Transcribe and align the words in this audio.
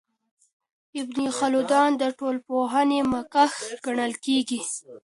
ابن 1.01 1.19
خلدون 1.37 1.89
د 2.01 2.03
ټولنپوهنې 2.19 2.99
مخکښ 3.13 3.53
ګڼل 3.85 4.13
کیږي. 4.25 4.59